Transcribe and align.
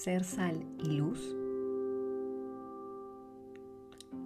ser 0.00 0.24
sal 0.24 0.64
y 0.82 0.92
luz? 0.92 1.36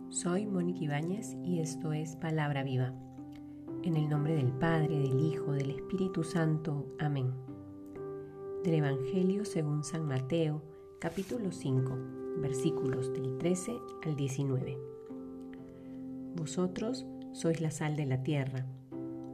Soy 0.09 0.47
Mónica 0.47 0.85
Ibáñez 0.85 1.35
y 1.43 1.59
esto 1.59 1.93
es 1.93 2.15
Palabra 2.15 2.63
Viva. 2.63 2.93
En 3.83 3.97
el 3.97 4.09
nombre 4.09 4.37
del 4.37 4.53
Padre, 4.53 5.01
del 5.01 5.19
Hijo, 5.19 5.51
del 5.51 5.71
Espíritu 5.71 6.23
Santo. 6.23 6.87
Amén. 7.01 7.33
Del 8.63 8.75
Evangelio 8.75 9.45
según 9.45 9.83
San 9.83 10.07
Mateo, 10.07 10.63
capítulo 11.01 11.51
5, 11.51 11.93
versículos 12.37 13.13
del 13.13 13.37
13 13.39 13.77
al 14.05 14.15
19. 14.15 14.79
Vosotros 16.37 17.05
sois 17.33 17.61
la 17.61 17.73
sal 17.73 17.97
de 17.97 18.07
la 18.07 18.23
tierra, 18.23 18.65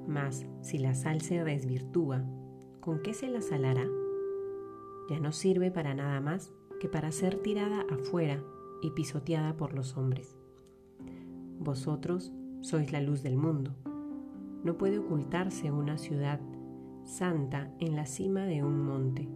mas 0.09 0.47
si 0.63 0.79
la 0.79 0.95
sal 0.95 1.21
se 1.21 1.45
desvirtúa, 1.45 2.25
¿con 2.81 3.03
qué 3.03 3.13
se 3.13 3.29
la 3.29 3.43
salará? 3.43 3.87
Ya 5.11 5.19
no 5.19 5.33
sirve 5.33 5.73
para 5.73 5.93
nada 5.93 6.21
más 6.21 6.53
que 6.79 6.89
para 6.89 7.11
ser 7.11 7.43
tirada 7.43 7.85
afuera 7.91 8.43
y 8.81 8.91
pisoteada 8.93 9.57
por 9.57 9.75
los 9.75 9.97
hombres. 9.97 10.39
Vosotros 11.59 12.33
sois 12.61 12.93
la 12.93 13.01
luz 13.01 13.23
del 13.23 13.37
mundo. 13.37 13.75
No 14.65 14.79
puede 14.79 14.99
ocultarse 14.99 15.73
una 15.73 15.99
ciudad 15.99 16.41
santa 17.05 17.75
en 17.81 17.97
la 17.97 18.07
cima 18.07 18.45
de 18.45 18.63
un 18.63 18.87
monte, 18.87 19.29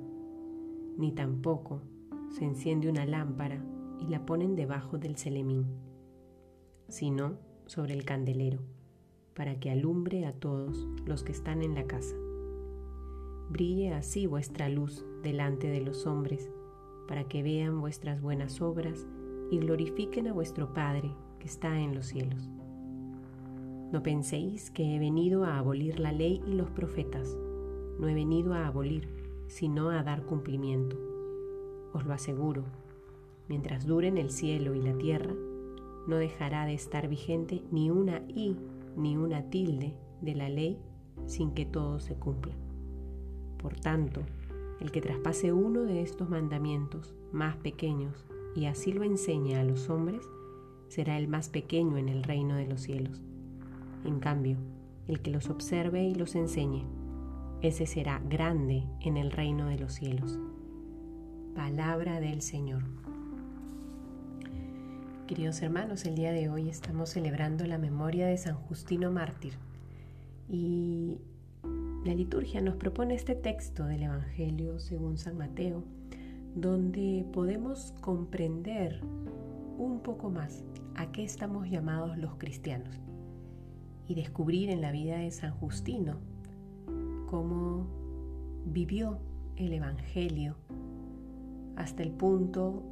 ni 0.96 1.12
tampoco 1.12 1.82
se 2.30 2.44
enciende 2.44 2.88
una 2.88 3.04
lámpara 3.04 3.62
y 4.00 4.06
la 4.06 4.24
ponen 4.24 4.54
debajo 4.54 4.98
del 4.98 5.16
celemín, 5.16 5.66
sino 6.88 7.38
sobre 7.66 7.94
el 7.94 8.04
candelero, 8.04 8.60
para 9.34 9.58
que 9.58 9.70
alumbre 9.70 10.24
a 10.26 10.32
todos 10.32 10.86
los 11.04 11.24
que 11.24 11.32
están 11.32 11.62
en 11.62 11.74
la 11.74 11.84
casa. 11.86 12.14
Brille 13.50 13.94
así 13.94 14.26
vuestra 14.26 14.68
luz 14.68 15.04
delante 15.22 15.68
de 15.68 15.80
los 15.80 16.06
hombres, 16.06 16.50
para 17.06 17.24
que 17.24 17.42
vean 17.42 17.80
vuestras 17.80 18.20
buenas 18.20 18.60
obras 18.60 19.06
y 19.50 19.58
glorifiquen 19.58 20.28
a 20.28 20.32
vuestro 20.32 20.72
Padre 20.72 21.10
que 21.38 21.46
está 21.46 21.78
en 21.78 21.94
los 21.94 22.06
cielos. 22.06 22.50
No 23.92 24.02
penséis 24.02 24.70
que 24.70 24.96
he 24.96 24.98
venido 24.98 25.44
a 25.44 25.58
abolir 25.58 26.00
la 26.00 26.10
ley 26.10 26.42
y 26.46 26.54
los 26.54 26.70
profetas. 26.70 27.36
No 28.00 28.08
he 28.08 28.14
venido 28.14 28.54
a 28.54 28.66
abolir, 28.66 29.08
sino 29.46 29.90
a 29.90 30.02
dar 30.02 30.24
cumplimiento. 30.24 30.96
Os 31.92 32.04
lo 32.04 32.12
aseguro, 32.12 32.64
mientras 33.48 33.86
duren 33.86 34.18
el 34.18 34.30
cielo 34.30 34.74
y 34.74 34.82
la 34.82 34.98
tierra, 34.98 35.34
no 36.08 36.16
dejará 36.16 36.66
de 36.66 36.74
estar 36.74 37.08
vigente 37.08 37.62
ni 37.70 37.90
una 37.90 38.22
i 38.28 38.56
ni 38.96 39.16
una 39.16 39.48
tilde 39.50 39.94
de 40.20 40.34
la 40.34 40.48
ley 40.48 40.78
sin 41.26 41.52
que 41.52 41.64
todo 41.64 42.00
se 42.00 42.14
cumpla. 42.14 42.54
Por 43.64 43.80
tanto, 43.80 44.20
el 44.78 44.92
que 44.92 45.00
traspase 45.00 45.50
uno 45.50 45.84
de 45.84 46.02
estos 46.02 46.28
mandamientos 46.28 47.14
más 47.32 47.56
pequeños 47.56 48.26
y 48.54 48.66
así 48.66 48.92
lo 48.92 49.04
enseñe 49.04 49.54
a 49.54 49.64
los 49.64 49.88
hombres, 49.88 50.20
será 50.88 51.16
el 51.16 51.28
más 51.28 51.48
pequeño 51.48 51.96
en 51.96 52.10
el 52.10 52.24
reino 52.24 52.56
de 52.56 52.66
los 52.66 52.82
cielos. 52.82 53.22
En 54.04 54.20
cambio, 54.20 54.58
el 55.08 55.22
que 55.22 55.30
los 55.30 55.48
observe 55.48 56.04
y 56.04 56.14
los 56.14 56.34
enseñe, 56.34 56.84
ese 57.62 57.86
será 57.86 58.20
grande 58.28 58.84
en 59.00 59.16
el 59.16 59.30
reino 59.30 59.66
de 59.68 59.78
los 59.78 59.94
cielos. 59.94 60.38
Palabra 61.54 62.20
del 62.20 62.42
Señor. 62.42 62.82
Queridos 65.26 65.62
hermanos, 65.62 66.04
el 66.04 66.16
día 66.16 66.32
de 66.32 66.50
hoy 66.50 66.68
estamos 66.68 67.08
celebrando 67.08 67.66
la 67.66 67.78
memoria 67.78 68.26
de 68.26 68.36
San 68.36 68.56
Justino 68.56 69.10
Mártir 69.10 69.54
y 70.50 71.16
la 72.04 72.14
liturgia 72.14 72.60
nos 72.60 72.76
propone 72.76 73.14
este 73.14 73.34
texto 73.34 73.86
del 73.86 74.02
Evangelio 74.02 74.78
según 74.78 75.16
San 75.16 75.38
Mateo, 75.38 75.82
donde 76.54 77.24
podemos 77.32 77.94
comprender 78.02 79.00
un 79.78 80.00
poco 80.02 80.28
más 80.28 80.62
a 80.96 81.10
qué 81.12 81.24
estamos 81.24 81.68
llamados 81.70 82.18
los 82.18 82.36
cristianos 82.36 83.00
y 84.06 84.14
descubrir 84.14 84.68
en 84.68 84.82
la 84.82 84.92
vida 84.92 85.16
de 85.16 85.30
San 85.30 85.52
Justino 85.52 86.18
cómo 87.30 87.86
vivió 88.66 89.18
el 89.56 89.72
Evangelio 89.72 90.56
hasta 91.76 92.02
el 92.02 92.10
punto 92.10 92.82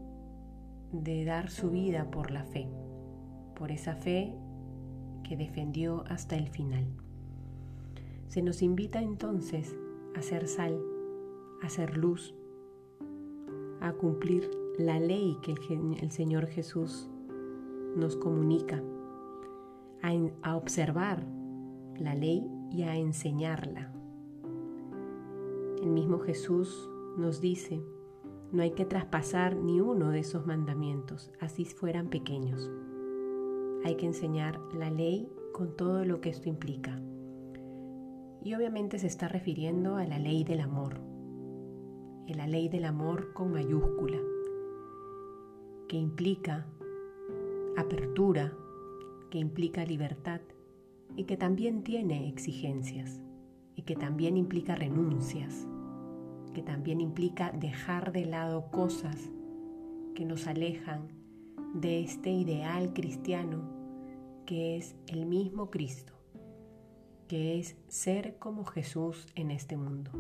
de 0.90 1.26
dar 1.26 1.50
su 1.50 1.70
vida 1.70 2.10
por 2.10 2.30
la 2.30 2.44
fe, 2.44 2.66
por 3.56 3.72
esa 3.72 3.94
fe 3.94 4.34
que 5.22 5.36
defendió 5.36 6.04
hasta 6.08 6.34
el 6.36 6.48
final. 6.48 7.01
Se 8.32 8.40
nos 8.40 8.62
invita 8.62 9.02
entonces 9.02 9.76
a 10.14 10.22
ser 10.22 10.48
sal, 10.48 10.80
a 11.60 11.68
ser 11.68 11.98
luz, 11.98 12.34
a 13.82 13.92
cumplir 13.92 14.50
la 14.78 14.98
ley 14.98 15.36
que 15.42 15.52
el, 15.52 16.10
Señor 16.10 16.46
Jesús 16.46 17.10
nos 17.94 18.16
comunica, 18.16 18.82
a, 20.00 20.12
a 20.48 20.56
observar 20.56 21.26
la 21.98 22.14
ley 22.14 22.42
y 22.70 22.84
a 22.84 22.96
enseñarla. 22.96 23.92
El 25.82 25.90
mismo 25.90 26.18
Jesús 26.18 26.88
nos 27.18 27.42
dice, 27.42 27.82
no 28.50 28.62
hay 28.62 28.70
que 28.70 28.86
traspasar 28.86 29.56
ni 29.56 29.82
uno 29.82 30.08
de 30.08 30.20
esos 30.20 30.46
mandamientos, 30.46 31.30
así 31.38 31.66
fueran 31.66 32.08
pequeños. 32.08 32.70
Hay 33.84 33.96
que 33.96 34.06
enseñar 34.06 34.58
la 34.72 34.90
ley 34.90 35.30
con 35.52 35.76
todo 35.76 36.06
lo 36.06 36.22
que 36.22 36.30
esto 36.30 36.48
implica. 36.48 36.98
Y 38.44 38.54
obviamente 38.54 38.98
se 38.98 39.06
está 39.06 39.28
refiriendo 39.28 39.96
a 39.96 40.04
la 40.04 40.18
ley 40.18 40.42
del 40.42 40.60
amor, 40.60 41.00
a 42.28 42.34
la 42.34 42.46
ley 42.46 42.68
del 42.68 42.84
amor 42.84 43.32
con 43.34 43.52
mayúscula, 43.52 44.18
que 45.88 45.96
implica 45.96 46.66
apertura, 47.76 48.52
que 49.30 49.38
implica 49.38 49.84
libertad 49.84 50.40
y 51.16 51.24
que 51.24 51.36
también 51.36 51.84
tiene 51.84 52.28
exigencias 52.28 53.22
y 53.76 53.82
que 53.82 53.94
también 53.94 54.36
implica 54.36 54.74
renuncias, 54.74 55.68
que 56.52 56.62
también 56.62 57.00
implica 57.00 57.52
dejar 57.52 58.12
de 58.12 58.26
lado 58.26 58.70
cosas 58.70 59.30
que 60.14 60.24
nos 60.24 60.46
alejan 60.46 61.08
de 61.74 62.02
este 62.02 62.30
ideal 62.30 62.92
cristiano 62.92 63.62
que 64.46 64.76
es 64.76 64.96
el 65.06 65.26
mismo 65.26 65.70
Cristo 65.70 66.11
que 67.32 67.58
es 67.58 67.76
ser 67.88 68.36
como 68.38 68.66
Jesús 68.66 69.26
en 69.36 69.50
este 69.50 69.78
mundo. 69.78 70.10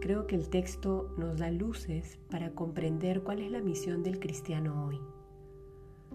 Creo 0.00 0.28
que 0.28 0.36
el 0.36 0.48
texto 0.48 1.12
nos 1.18 1.40
da 1.40 1.50
luces 1.50 2.20
para 2.30 2.52
comprender 2.52 3.24
cuál 3.24 3.40
es 3.40 3.50
la 3.50 3.60
misión 3.60 4.04
del 4.04 4.20
cristiano 4.20 4.86
hoy. 4.86 5.00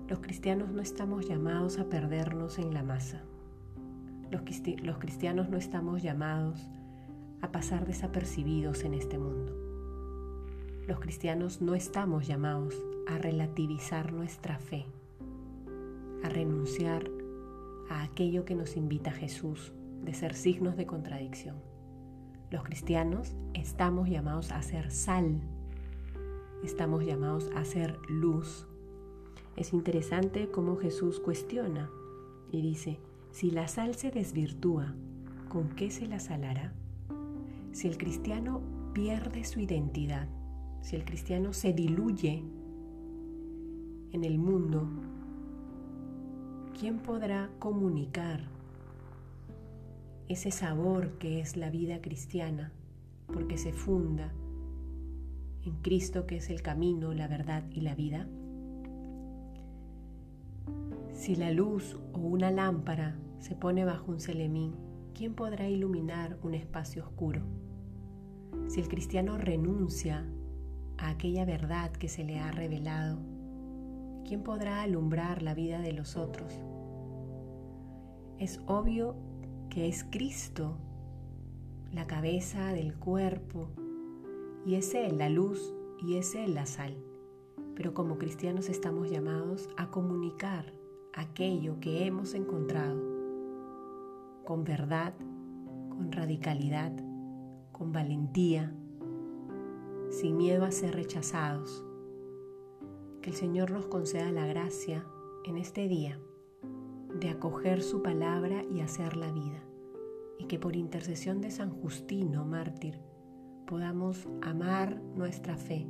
Los 0.07 0.19
cristianos 0.19 0.72
no 0.72 0.81
estamos 0.81 1.28
llamados 1.28 1.79
a 1.79 1.89
perdernos 1.89 2.59
en 2.59 2.73
la 2.73 2.81
masa. 2.81 3.23
Los, 4.31 4.44
cristianos 5.00 5.50
no 5.50 5.57
estamos 5.57 6.01
llamados 6.01 6.69
a 7.41 7.51
pasar 7.51 7.85
desapercibidos 7.85 8.85
en 8.85 8.94
este 8.94 9.18
mundo. 9.18 9.53
Los 10.88 11.01
cristianos 11.01 11.59
no 11.59 11.75
estamos 11.75 12.25
llamados 12.25 12.81
a 13.06 13.18
relativizar 13.18 14.13
nuestra 14.13 14.59
fe, 14.59 14.85
a 16.23 16.29
renunciar 16.29 17.12
a 17.90 18.03
aquello 18.03 18.46
que 18.46 18.56
nos 18.56 18.78
invita 18.78 19.12
Jesús 19.12 19.74
de 20.03 20.14
ser 20.14 20.34
signos 20.34 20.78
de 20.78 20.86
contradicción. 20.86 21.58
Los 22.50 22.64
cristianos 22.64 23.36
estamos 23.53 24.09
llamados 24.09 24.52
a 24.52 24.62
ser 24.62 24.92
sal, 24.92 25.42
estamos 26.64 27.06
llamados 27.06 27.50
a 27.56 27.64
ser 27.64 27.97
luz. 28.09 28.68
Es 29.56 29.74
interesante 29.74 30.50
cómo 30.50 30.78
Jesús 30.78 31.19
cuestiona 31.19 31.90
y 32.52 32.62
dice, 32.62 33.00
si 33.31 33.52
la 33.52 33.68
sal 33.68 33.96
se 33.96 34.12
desvirtúa, 34.12 34.94
¿con 35.48 35.69
qué 35.75 35.92
se 35.92 36.07
la 36.07 36.19
salará? 36.19 36.74
Si 37.72 37.88
el 37.88 37.98
cristiano 37.98 38.62
pierde 38.94 39.45
su 39.45 39.60
identidad, 39.62 40.27
si 40.81 40.95
el 40.95 41.06
cristiano 41.06 41.54
se 41.54 41.72
diluye 41.72 42.44
en 44.12 44.24
el 44.25 44.38
mundo, 44.38 44.89
¿quién 46.81 46.98
podrá 46.98 47.48
comunicar 47.60 48.42
ese 50.28 50.50
sabor 50.50 51.19
que 51.19 51.39
es 51.39 51.56
la 51.56 51.69
vida 51.69 52.01
cristiana? 52.01 52.72
Porque 53.28 53.60
se 53.60 53.72
funda 53.72 54.33
en 55.63 55.75
Cristo 55.83 56.25
que 56.25 56.38
es 56.38 56.50
el 56.50 56.63
camino, 56.63 57.13
la 57.13 57.28
verdad 57.28 57.63
y 57.69 57.81
la 57.81 57.94
vida. 57.94 58.28
Si 61.13 61.36
la 61.36 61.51
luz 61.51 62.00
o 62.13 62.18
una 62.18 62.50
lámpara 62.50 63.16
se 63.38 63.54
pone 63.56 63.86
bajo 63.86 64.12
un 64.12 64.19
celemín, 64.19 64.74
¿quién 65.13 65.36
podrá 65.36 65.69
iluminar 65.69 66.39
un 66.42 66.56
espacio 66.56 67.04
oscuro? 67.04 67.44
Si 68.69 68.80
el 68.80 68.88
cristiano 68.88 69.38
renuncia 69.38 70.25
a 70.98 71.12
aquella 71.12 71.45
verdad 71.45 71.92
que 71.92 72.10
se 72.10 72.24
le 72.24 72.39
ha 72.39 72.50
revelado, 72.50 73.19
¿quién 74.25 74.44
podrá 74.44 74.81
alumbrar 74.81 75.41
la 75.41 75.53
vida 75.53 75.79
de 75.79 75.94
los 75.94 76.18
otros? 76.18 76.62
es 78.41 78.59
obvio 78.65 79.13
que 79.69 79.88
es 79.88 80.03
Cristo, 80.03 80.75
la 81.91 82.07
cabeza 82.07 82.73
del 82.73 82.95
cuerpo, 82.95 83.68
y 84.65 84.73
es 84.73 84.95
Él 84.95 85.19
la 85.19 85.29
luz 85.29 85.75
y 86.01 86.15
es 86.15 86.33
Él 86.33 86.56
la 86.56 86.65
sal. 86.65 86.97
Pero 87.75 87.94
como 87.94 88.18
cristianos 88.18 88.68
estamos 88.68 89.12
llamados 89.12 89.69
a 89.77 89.91
comunicar 89.91 90.74
aquello 91.13 91.79
que 91.79 92.07
hemos 92.07 92.33
encontrado 92.33 93.00
con 94.44 94.63
verdad, 94.63 95.13
con 95.89 96.12
radicalidad, 96.12 96.94
con 97.71 97.91
valentía, 97.91 98.74
sin 100.09 100.35
miedo 100.35 100.65
a 100.65 100.71
ser 100.71 100.95
rechazados. 100.95 101.85
Que 103.21 103.29
el 103.29 103.35
Señor 103.35 103.71
nos 103.71 103.85
conceda 103.85 104.31
la 104.31 104.47
gracia 104.47 105.06
en 105.45 105.57
este 105.57 105.88
día 105.88 106.19
de 107.19 107.29
acoger 107.29 107.83
su 107.83 108.01
palabra 108.01 108.63
y 108.63 108.81
hacer 108.81 109.15
la 109.15 109.31
vida, 109.31 109.63
y 110.39 110.45
que 110.45 110.57
por 110.57 110.75
intercesión 110.75 111.39
de 111.39 111.51
San 111.51 111.69
Justino, 111.69 112.45
mártir, 112.45 113.00
podamos 113.68 114.27
amar 114.41 115.00
nuestra 115.15 115.56
fe, 115.56 115.88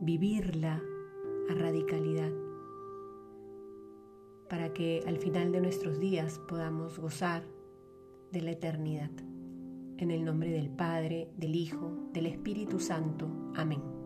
vivirla 0.00 0.82
a 1.50 1.54
radicalidad, 1.54 2.32
para 4.48 4.72
que 4.72 5.04
al 5.06 5.18
final 5.18 5.52
de 5.52 5.60
nuestros 5.60 6.00
días 6.00 6.40
podamos 6.48 6.98
gozar 6.98 7.44
de 8.32 8.40
la 8.40 8.52
eternidad. 8.52 9.10
En 9.98 10.10
el 10.10 10.24
nombre 10.24 10.50
del 10.50 10.70
Padre, 10.70 11.30
del 11.36 11.54
Hijo, 11.54 11.92
del 12.14 12.26
Espíritu 12.26 12.80
Santo. 12.80 13.28
Amén. 13.54 13.99